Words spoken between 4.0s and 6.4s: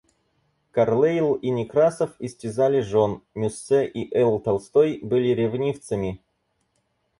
Л. Толстой были ревнивцами.